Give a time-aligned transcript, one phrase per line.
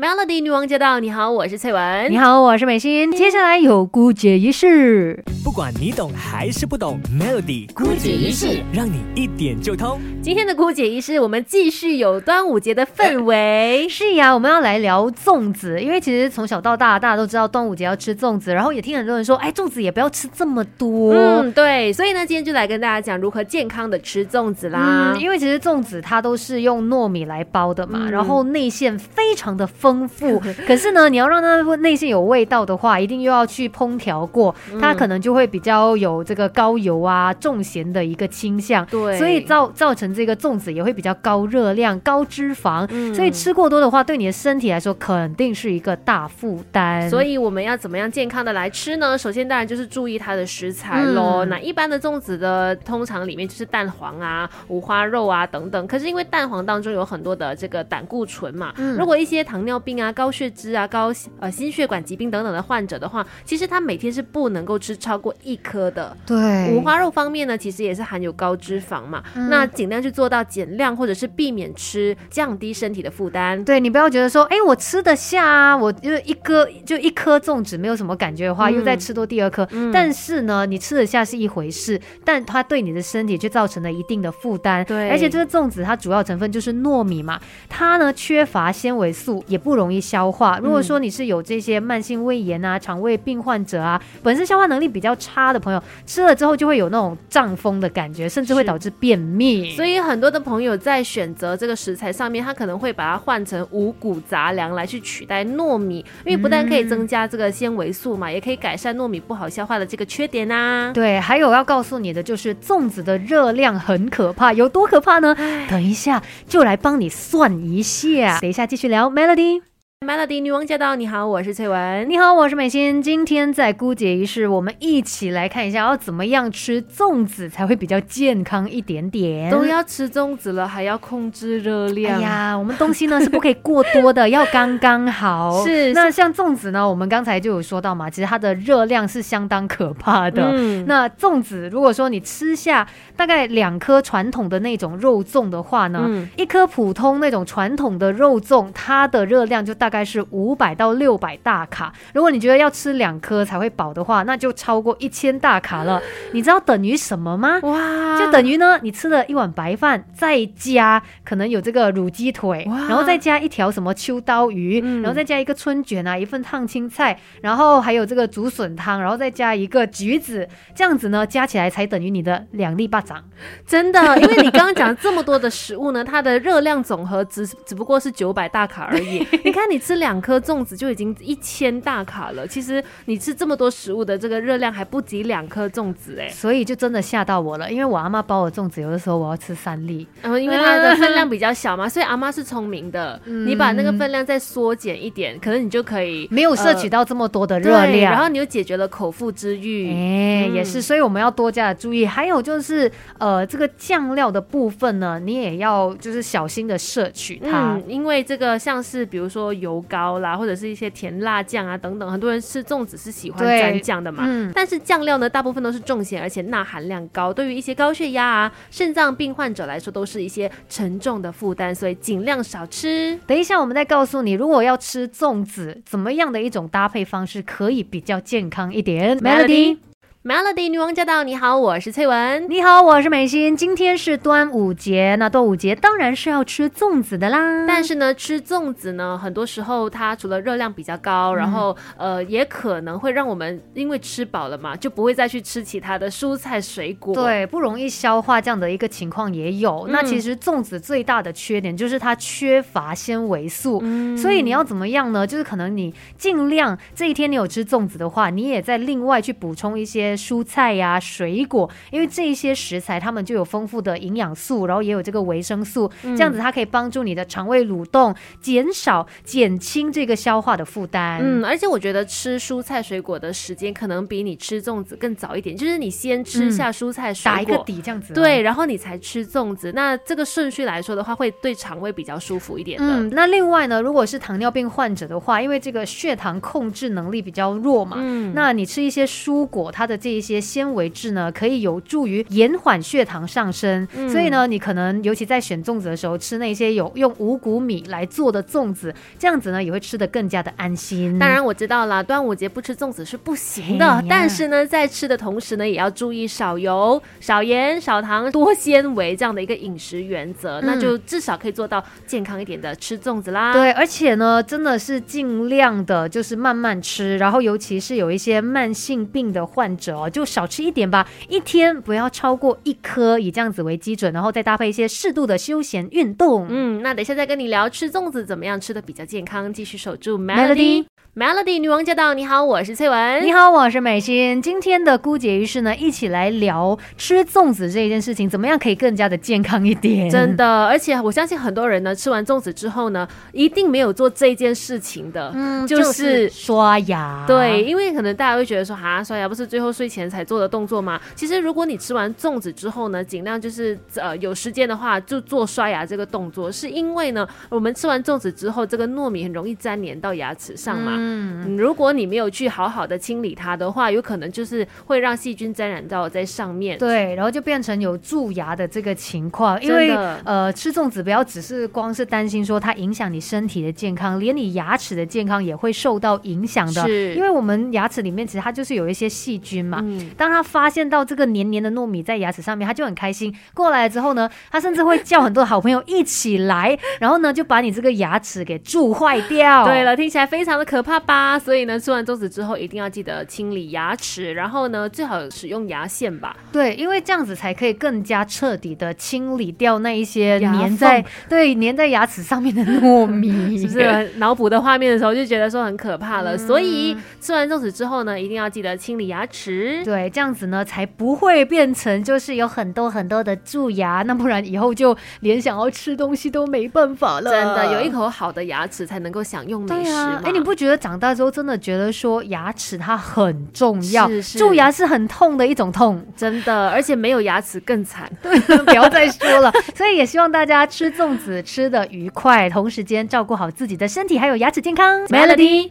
[0.00, 1.00] Melody 女王驾到！
[1.00, 2.08] 你好，我是翠文。
[2.08, 3.10] 你好，我是美心。
[3.10, 10.00] 接下来有姑姐仪式，不管你懂还是不懂，Melody 姑姐仪式让你一点就通。
[10.22, 13.86] 今天的姑姐仪式，我们继续有端午节的氛围。
[13.90, 21.12] 是呀，我们要来聊粽子，因为其实从小到大，大家都知道端午节要吃粽子，然后也听很多人说，哎，粽子也不要吃这么多。
[21.12, 21.92] 嗯，对。
[21.92, 25.16] 所以呢，今天就来跟大家讲如何健康的吃粽子啦。
[25.18, 29.87] 因为其实粽子它都是用糯米来包的嘛，然后内馅非常的丰。
[29.88, 38.84] 丰富， 可是呢，你要让它内馅有味道的话，一定又要去烹调过，它可能就会比较有这个高油啊、重咸的一个倾向。
[38.86, 47.08] 对，所以造造成这个粽子也会比较高热量、高脂肪，所以吃过多的话，对你的身体来说肯定是一个大负担。
[47.08, 49.16] 所以我们要怎么样健康的来吃呢？
[49.16, 51.44] 首先当然就是注意它的食材喽。
[51.46, 66.16] 那一般的粽子的通常里面就是蛋黄啊、五花肉啊等等，可是因为蛋黄当中有很多的这个胆固醇嘛，如果一些糖尿病啊、高血脂啊、高呃心血管疾病等等的患者的话，其实他每天是不能够吃超过一颗的。
[66.26, 73.64] 对，五花肉方面呢，其实也是含有高脂肪嘛，那尽量去做到减量，或者是避免吃，降低身体的负担。
[73.64, 79.68] 对你不要觉得说，哎，我吃得下啊，我就一颗就一颗粽子没有什么感觉的话，又再吃多第二颗。
[79.92, 84.84] 但是呢，你吃得下是一回事，但它对你的身体却造成了一定的负担。
[84.84, 89.98] 对，而且这个粽子它主要成分就是糯米嘛，它呢缺乏纤维素，也不容易。
[90.08, 99.70] 消化，如果说你是有这些慢性胃炎啊、肠胃病患者啊，本身消化能力比较差的朋友，吃了之后就会有那种胀风的感觉，甚至会导致便秘。
[99.72, 110.90] 所以很多的朋友在选择这个食材上面，他可能会把它换成五谷杂粮来去取代糯米，因为不但可以增加这个纤维素嘛，也可以改善糯米不好消化的这个缺点呐。
[110.94, 115.36] 对，还有要告诉你的就是粽子的热量很可怕，有多可怕呢？
[115.68, 118.38] 等一下就来帮你算一下。
[118.40, 119.57] 等一下继续聊，Melody。
[120.06, 120.94] Melody 女王驾到！
[120.94, 122.08] 你好，我是翠文。
[122.08, 123.02] 你好，我是美心。
[123.02, 129.50] 今天在姑姐仪式，我们一起来看一下要怎么样吃粽子才会比较健康一点点。
[129.50, 132.16] 都要吃粽子了，还要控制热量。
[132.16, 135.62] 哎呀，我们东西呢是不可以过多的，要刚刚好。
[135.66, 135.92] 是。
[135.92, 140.52] 那像粽子呢，我们刚才就有说到嘛，其实它的热量是相当可怕的。
[140.54, 140.84] 嗯。
[140.86, 149.87] 那粽子，如果说你吃下大概两颗传统的那种肉粽的话呢，一颗普通那种传统的肉粽，它的热量就大。
[149.88, 151.90] 大概是五百到六百大卡。
[152.12, 155.98] 如果你觉得要吃两颗才会饱的话，那就超过一千大卡了。
[156.32, 157.58] 你知道等于什么吗？
[157.62, 173.24] 哇，就等于呢，你吃了一碗白饭，再加可能有这个卤鸡腿，然后再加一条什么秋刀鱼，然后再加一个春卷啊，一份烫青菜，然后还有这个竹笋汤，然后再加一个橘子，这样子呢，加起来才等于你的两粒巴掌。
[173.66, 179.26] 真的， 因为你刚刚讲这么多的食物呢，它的热量总和只只不过是九百大卡而已。
[179.42, 179.77] 你看你。
[179.78, 187.70] 吃两颗粽子就已经一千大卡了，其实你吃这么多食物的这个热量还不及两颗粽子哎，所以就真的吓到我了。
[187.70, 199.90] 因为我阿妈包的粽子，有的时候我要吃三粒，然后因为它的分量比较小嘛，所以阿妈是聪明的，你把那个分量再缩减一点，可能你就可以没有摄取到这么多的热量，然后你又解决了口腹之欲。
[199.90, 202.04] 哎，也是，所以我们要多加的注意。
[202.04, 214.24] 还有就是呃，这个酱料的部分呢，你也要就是小心的摄取它，因为这个像是比如说油膏啦，或者是一些甜辣酱啊等等，很多人吃粽子是喜欢蘸酱的嘛。
[214.26, 214.50] 嗯。
[214.54, 223.18] 但是酱料呢，大部分都是重咸，而且钠含量高，对于一些高血压啊、肾脏病患者来说，都是一些沉重的负担，所以尽量少吃。
[223.26, 229.87] 等一下，我们再告诉你，如果要吃粽子，怎么样的一种搭配方式可以比较健康一点？Melody。
[230.28, 231.24] Melody 女王驾到！
[231.24, 232.44] 你好，我是翠文。
[232.50, 233.56] 你好，我是美心。
[233.56, 237.64] 今天是端午节，那端午节当然是要吃粽子的啦。
[237.66, 247.14] 但是呢，吃粽子呢，很多时候它除了热量比较高，然后呃，也可能会让我们因为吃饱了嘛，就不会再去吃其他的蔬菜水果。
[247.14, 249.86] 对，不容易消化这样的一个情况也有。
[249.88, 253.82] 那其实粽子最大的缺点就是它缺乏纤维素，
[254.14, 255.26] 所以你要怎么样呢？
[255.26, 260.17] 就是可能你尽量这一天你有吃粽子的话，你也在另外去补充一些。
[260.18, 271.20] 蔬菜呀，水果，因为这些食材它们就有丰富的营养素，然后也有这个维生素，这样子它可以帮助你的肠胃蠕动，减少、减轻这个消化的负担。
[271.22, 279.72] 嗯，而且我觉得吃蔬菜水果的时间可能比你吃粽子更早一点，就是你先吃下蔬菜水果，打一个底这样子，对，然后你才吃粽子。
[279.74, 282.86] 那这个顺序来说的话，会对肠胃比较舒服一点的。
[282.86, 293.86] 嗯，那另外呢，如果是糖尿病患者的话，因为这个血糖控制能力比较弱嘛，嗯，那你吃一些蔬果，它的这一些纤维质呢，可以有助于延缓血糖上升。
[294.08, 301.18] 所以呢，你可能尤其在选粽子的时候，吃那些有用五谷米来做的粽子，这样子呢，也会吃得更加的安心。
[301.18, 313.52] 当然我知道了，端午节不吃粽子是不行的，但是呢，在吃的同时呢，也要注意少油、少盐、少糖、多纤维这样的一个饮食原则，那就至少可以做到健康一点的吃粽子啦。
[313.52, 326.46] 对，而且呢，真的是尽量的，就是慢慢吃，然后尤其是有一些慢性病的患者哦，就少吃一点吧，一天不要超过一颗，以这样子为基准，然后再搭配一些适度的休闲运动。
[326.48, 330.84] 嗯，那等一下再跟你聊吃粽子怎么样吃的比较健康，继续守住 Melody。
[331.18, 332.14] Melody 女王驾到！
[332.14, 333.26] 你好，我是翠文。
[333.26, 334.40] 你好，我是美心。
[334.40, 340.08] 今天的姑姐于是呢，一起来聊吃粽子这一件事情，怎么样可以更加的健康一点？
[340.08, 347.24] 真的，而且我相信很多人呢，吃完粽子之后呢，一定没有做这件事情的，嗯，就是刷牙。
[347.26, 351.00] 对，因为可能大家会觉得说，哈，刷牙不是最后睡前才做的动作吗？
[351.16, 360.92] 其实如果你吃完粽子之后呢，尽量就是呃有时间的话，就做刷牙这个动作，是因为呢，我们吃完粽子之后，这个糯米很容易粘连到牙齿上嘛。
[360.96, 361.07] 嗯，
[361.56, 366.78] 如果你没有去好好的清理它的话，有可能就是会让细菌沾染到在上面。
[366.78, 369.60] 对，然后就变成有蛀牙的这个情况。
[369.62, 369.90] 因为
[370.24, 376.86] 呃，吃粽子不要只是光是担心说它影响你身体的健康，连你牙齿的健康也会受到影响的。
[376.86, 379.80] 是，因为我们牙齿里面其实它就是有一些细菌嘛。
[379.82, 380.10] 嗯。
[380.16, 383.34] 当它发现到这个黏黏的糯米在牙齿上面，它就很开心。
[383.54, 389.66] 过来之后呢，它甚至会叫很多好朋友一起来，然后呢就把你这个牙齿给蛀坏掉。
[389.66, 391.36] 对了，听起来非常的可怕吧？
[391.36, 396.36] 所以呢，吃完粽子之后一定要记得清理牙齿，然后呢，最好使用牙线吧。
[396.52, 403.58] 对，因为这样子才可以更加彻底的清理掉那一些粘在对粘在牙齿上面的糯米。
[403.58, 406.38] 是不是脑补的画面的时候就觉得说很可怕了？
[406.38, 409.82] 所以吃完粽子之后呢，一定要记得清理牙齿。
[409.84, 417.30] 对，这样子呢才不会变成就是有很多很多的蛀牙，那不然以后就连想要吃东西都没办法了。
[417.30, 419.90] 真的，有一口好的牙齿才能够享用美食。
[420.22, 421.28] 哎，你不觉得长大之后？
[421.30, 428.10] 真的觉得说牙齿它很重要，蛀牙是很痛的一种痛，真的，而且没有牙齿更惨。
[428.22, 429.52] 对，不要再说了。
[429.76, 435.02] 所以也希望大家吃粽子吃的愉快，同时间照顾好自己的身体，还有牙齿健康。
[435.08, 435.66] Melody。